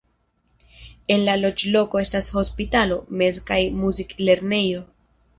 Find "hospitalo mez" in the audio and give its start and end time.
2.37-3.41